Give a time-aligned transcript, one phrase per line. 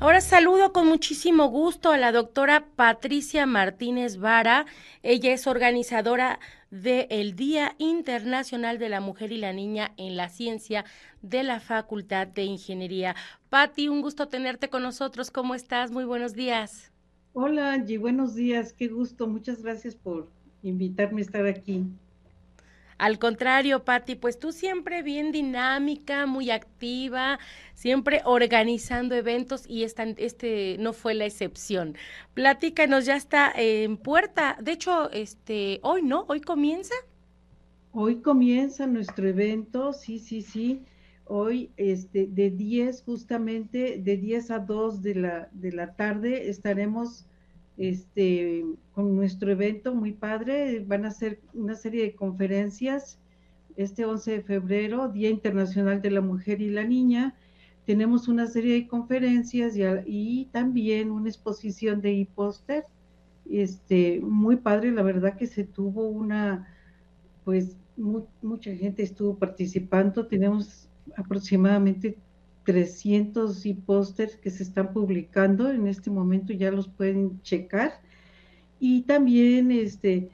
[0.00, 4.64] Ahora saludo con muchísimo gusto a la doctora Patricia Martínez Vara.
[5.02, 6.38] Ella es organizadora
[6.70, 10.84] del Día Internacional de la Mujer y la Niña en la Ciencia
[11.20, 13.16] de la Facultad de Ingeniería.
[13.50, 15.32] Patti, un gusto tenerte con nosotros.
[15.32, 15.90] ¿Cómo estás?
[15.90, 16.92] Muy buenos días.
[17.32, 18.72] Hola Angie, buenos días.
[18.72, 19.26] Qué gusto.
[19.26, 20.28] Muchas gracias por
[20.62, 21.84] invitarme a estar aquí.
[22.98, 27.38] Al contrario, Patti, pues tú siempre bien dinámica, muy activa,
[27.74, 31.94] siempre organizando eventos y este no fue la excepción.
[32.34, 34.56] Platícanos, ya está en puerta.
[34.60, 36.94] De hecho, este, hoy no, hoy comienza.
[37.92, 40.84] Hoy comienza nuestro evento, sí, sí, sí.
[41.24, 47.26] Hoy, este, de 10, justamente, de 10 a 2 de la, de la tarde, estaremos
[47.78, 50.84] este, con nuestro evento muy padre.
[50.86, 53.18] Van a ser una serie de conferencias
[53.78, 57.36] este 11 de febrero, Día Internacional de la Mujer y la Niña.
[57.86, 62.84] Tenemos una serie de conferencias y, también una exposición de e-póster.
[63.48, 66.68] Este, muy padre, la verdad que se tuvo una,
[67.44, 70.26] pues mucha gente estuvo participando.
[70.26, 72.18] Tenemos aproximadamente
[72.68, 78.02] 300 y pósters que se están publicando en este momento, ya los pueden checar.
[78.78, 80.28] Y también este,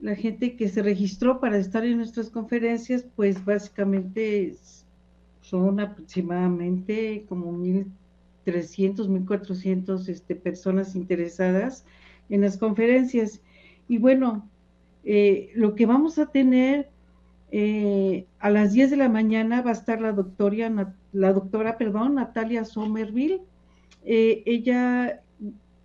[0.00, 4.56] la gente que se registró para estar en nuestras conferencias, pues básicamente
[5.42, 11.84] son aproximadamente como 1.300, 1.400 este, personas interesadas
[12.28, 13.40] en las conferencias.
[13.86, 14.50] Y bueno,
[15.04, 16.90] eh, lo que vamos a tener
[17.52, 22.16] eh, a las 10 de la mañana va a estar la doctora, la doctora perdón,
[22.16, 23.42] Natalia Somerville.
[24.04, 25.22] Eh, ella,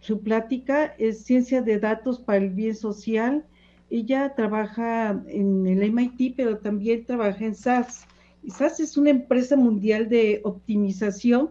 [0.00, 3.44] su plática es ciencia de datos para el bien social.
[3.90, 8.06] Ella trabaja en el MIT, pero también trabaja en SAS.
[8.48, 11.50] SAS es una empresa mundial de optimización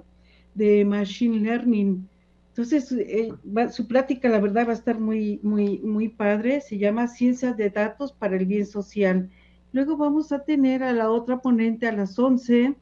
[0.53, 2.08] de Machine Learning.
[2.50, 3.34] Entonces, eh,
[3.72, 6.62] su plática, la verdad, va a estar muy, muy, muy padre.
[6.62, 9.31] Se llama Ciencia de Datos para el Bien Social.
[9.73, 12.75] Luego vamos a tener a la otra ponente a las 11,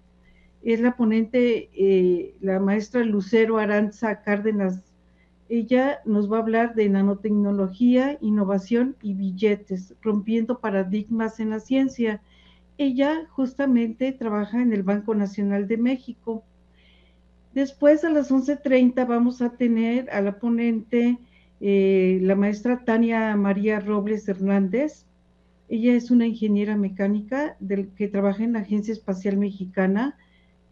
[0.62, 4.84] es la ponente, eh, la maestra Lucero Aranza Cárdenas.
[5.48, 12.22] Ella nos va a hablar de nanotecnología, innovación y billetes, rompiendo paradigmas en la ciencia.
[12.78, 16.44] Ella justamente trabaja en el Banco Nacional de México.
[17.54, 21.20] Después a las 11.30 vamos a tener a la ponente
[21.62, 25.06] eh, la maestra Tania María Robles Hernández.
[25.72, 30.18] Ella es una ingeniera mecánica del, que trabaja en la Agencia Espacial Mexicana.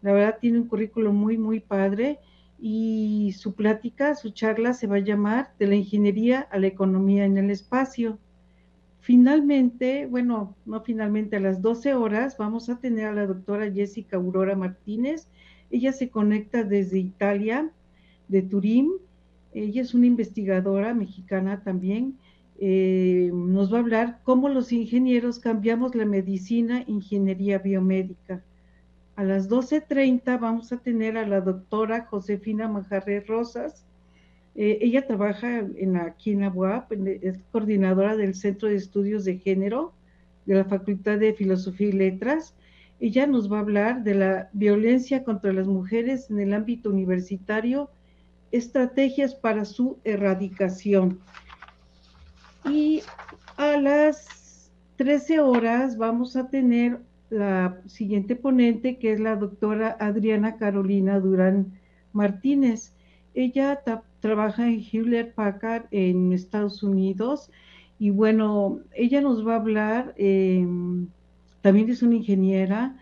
[0.02, 2.18] La verdad tiene un currículo muy, muy padre
[2.58, 7.24] y su plática, su charla se va a llamar De la ingeniería a la economía
[7.24, 8.18] en el espacio.
[9.00, 14.18] Finalmente, bueno, no finalmente, a las 12 horas vamos a tener a la doctora Jessica
[14.18, 15.28] Aurora Martínez.
[15.70, 17.70] Ella se conecta desde Italia,
[18.28, 18.90] de Turín.
[19.54, 22.18] Ella es una investigadora mexicana también
[22.62, 28.42] eh, nos va a hablar cómo los ingenieros cambiamos la medicina, ingeniería biomédica.
[29.16, 33.86] A las 12.30 vamos a tener a la doctora Josefina Majarre Rosas.
[34.54, 39.38] Eh, ella trabaja en, aquí en la UAP, es coordinadora del Centro de Estudios de
[39.38, 39.94] Género
[40.44, 42.54] de la Facultad de Filosofía y Letras.
[42.98, 47.88] Ella nos va a hablar de la violencia contra las mujeres en el ámbito universitario,
[48.52, 51.20] estrategias para su erradicación.
[52.64, 53.02] Y
[53.56, 57.00] a las 13 horas vamos a tener
[57.30, 61.78] la siguiente ponente, que es la doctora Adriana Carolina Durán
[62.12, 62.92] Martínez.
[63.34, 63.80] Ella
[64.20, 67.50] trabaja en Hewlett Packard en Estados Unidos
[67.98, 71.08] y bueno, ella nos va a hablar, em,
[71.60, 72.96] también es una ingeniera,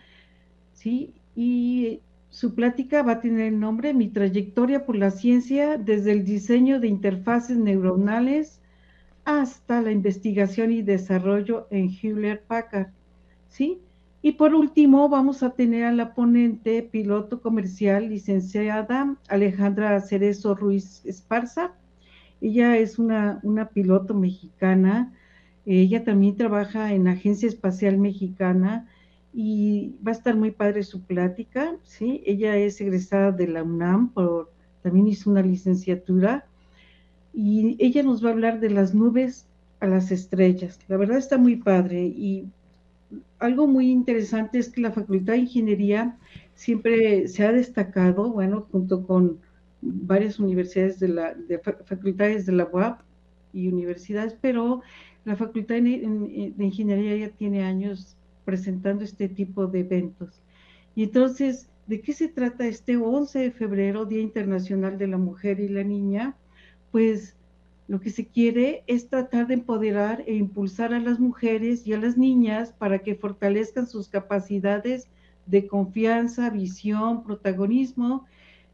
[0.72, 1.14] ¿sí?
[1.36, 6.24] Y su plática va a tener el nombre Mi trayectoria por la ciencia desde el
[6.24, 8.60] diseño de interfaces neuronales
[9.28, 12.88] hasta la investigación y desarrollo en Hewlett Packard,
[13.50, 13.78] ¿sí?
[14.22, 21.04] Y por último, vamos a tener a la ponente piloto comercial licenciada Alejandra Cerezo Ruiz
[21.04, 21.74] Esparza.
[22.40, 25.12] Ella es una, una piloto mexicana.
[25.66, 28.88] Ella también trabaja en la Agencia Espacial Mexicana
[29.34, 32.22] y va a estar muy padre su plática, ¿sí?
[32.24, 34.50] Ella es egresada de la UNAM, por,
[34.82, 36.46] también hizo una licenciatura
[37.40, 39.46] y ella nos va a hablar de las nubes
[39.78, 40.80] a las estrellas.
[40.88, 42.48] La verdad está muy padre y
[43.38, 46.18] algo muy interesante es que la Facultad de Ingeniería
[46.56, 49.38] siempre se ha destacado, bueno, junto con
[49.80, 53.02] varias universidades de la, de facultades de la UAP
[53.52, 54.82] y universidades, pero
[55.24, 60.42] la Facultad de Ingeniería ya tiene años presentando este tipo de eventos.
[60.96, 65.60] Y entonces, ¿de qué se trata este 11 de febrero, Día Internacional de la Mujer
[65.60, 66.34] y la Niña?
[66.90, 67.36] Pues
[67.88, 71.98] lo que se quiere es tratar de empoderar e impulsar a las mujeres y a
[71.98, 75.08] las niñas para que fortalezcan sus capacidades
[75.46, 78.26] de confianza, visión, protagonismo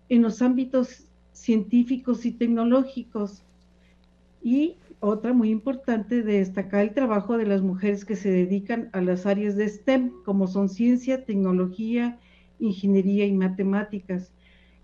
[0.08, 3.44] en los ámbitos científicos y tecnológicos.
[4.42, 9.00] Y otra muy importante de destacar el trabajo de las mujeres que se dedican a
[9.00, 12.18] las áreas de STEM, como son ciencia, tecnología,
[12.58, 14.32] ingeniería y matemáticas,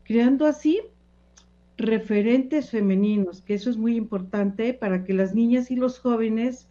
[0.05, 0.81] creando así
[1.81, 6.69] referentes femeninos, que eso es muy importante para que las niñas y los jóvenes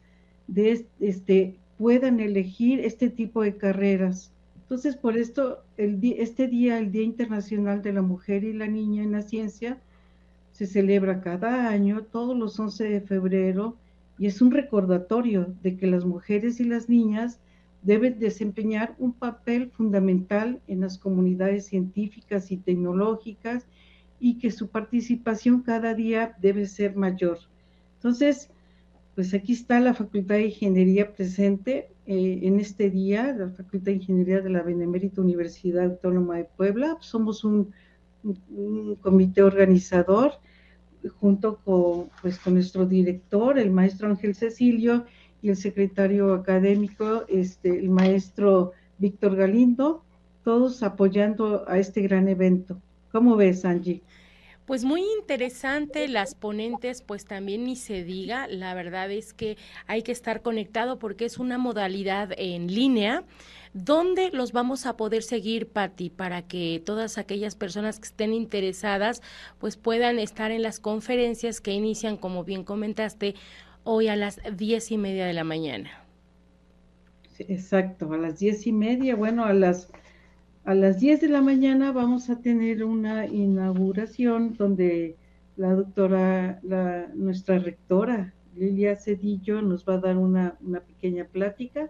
[1.00, 4.32] este, puedan elegir este tipo de carreras.
[4.62, 9.12] Entonces, por esto, este día, el Día Internacional de la Mujer y la Niña en
[9.12, 9.80] la Ciencia,
[10.52, 13.78] se celebra cada año, todos los 11 de febrero,
[14.18, 17.40] y es un recordatorio de que las mujeres y las niñas
[17.82, 23.66] deben desempeñar un papel fundamental en las comunidades científicas y tecnológicas
[24.20, 27.40] y que su participación cada día debe ser mayor.
[27.96, 28.50] Entonces,
[29.16, 33.94] pues aquí está la Facultad de Ingeniería presente eh, en este día, la Facultad de
[33.94, 36.98] Ingeniería de la Benemérita Universidad Autónoma de Puebla.
[37.02, 37.74] Somos un,
[39.02, 40.34] comité organizador
[41.20, 45.06] junto con, pues, con nuestro director, el maestro Ángel Cecilio,
[45.42, 50.04] y el secretario académico, este, el maestro Víctor Galindo,
[50.44, 52.82] todos apoyando a este gran evento.
[53.12, 54.04] ¿Cómo ves, Angie?
[54.66, 59.58] Pues muy interesante las ponentes, pues también ni se diga, la verdad es que
[59.88, 63.24] hay que estar conectado porque es una modalidad en línea.
[63.74, 69.24] ¿Dónde los vamos a poder seguir, Patti, para que todas aquellas personas que estén interesadas
[69.58, 73.34] pues puedan estar en las conferencias que inician, como bien comentaste,
[73.84, 76.06] hoy a las diez y media de la mañana?
[77.40, 79.88] exacto, a las diez y media, bueno, a las
[80.64, 85.18] a las 10 de la mañana vamos a tener una inauguración donde
[85.56, 90.58] la doctora, la, nuestra rectora, Lilia Cedillo, nos va a dar una,
[90.88, 91.90] pequeña plática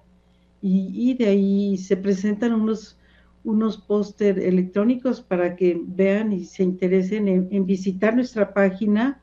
[0.62, 2.98] y, de ahí se presentan unos,
[3.44, 9.22] unos póster electrónicos para que vean y se interesen en, visitar nuestra página,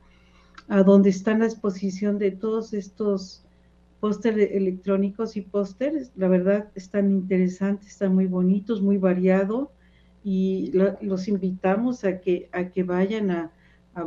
[0.67, 3.46] a donde está la exposición de todos estos
[3.99, 9.69] pósteres electrónicos y pósteres, la verdad están interesantes, están muy bonitos, muy variados
[10.23, 10.71] y
[11.01, 13.51] los invitamos a que, a que vayan a,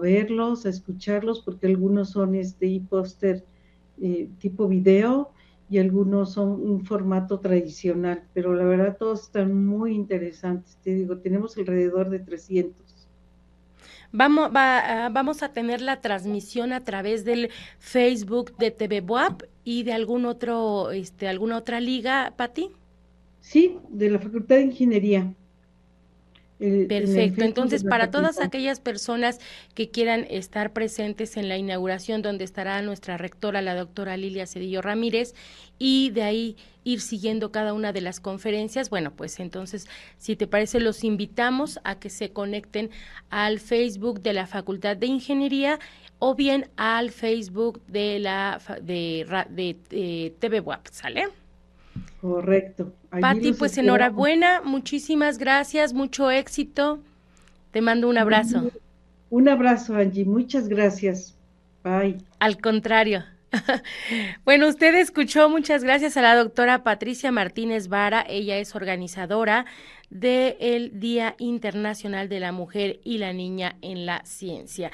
[0.01, 3.45] verlos, a escucharlos, porque algunos son este póster
[4.01, 5.33] eh, tipo video
[5.69, 11.19] y algunos son un formato tradicional, pero la verdad todos están muy interesantes, te digo,
[11.19, 13.09] tenemos alrededor de 300.
[14.13, 19.45] Vamos, va, ah, vamos a tener la transmisión a través del Facebook de TV Boap
[19.71, 22.71] y de algún otro, este, alguna otra liga, Pati.
[23.39, 25.33] Sí, de la Facultad de Ingeniería.
[26.61, 27.43] Perfecto.
[27.43, 29.39] Entonces, para todas aquellas personas
[29.75, 34.83] que quieran estar presentes en la inauguración, donde estará nuestra rectora, la doctora Lilia Cedillo
[34.83, 35.35] Ramírez,
[35.79, 39.87] y de ahí ir siguiendo cada una de las conferencias, bueno, pues entonces,
[40.19, 42.91] si te parece, los invitamos a que se conecten
[43.31, 45.79] al Facebook de la Facultad de Ingeniería
[46.19, 51.29] o bien al Facebook de la de, de, de TV WAP, ¿sale?
[52.21, 52.93] Correcto.
[53.21, 57.01] Pati, pues enhorabuena, muchísimas gracias, mucho éxito.
[57.71, 58.71] Te mando un abrazo.
[59.31, 61.35] Un abrazo, Angie, muchas gracias.
[61.83, 62.19] Bye.
[62.39, 63.25] Al contrario.
[64.45, 69.67] bueno, usted escuchó, muchas gracias a la doctora Patricia Martínez Vara, ella es organizadora
[70.11, 74.89] del Día Internacional de la Mujer y la Niña en la Ciencia.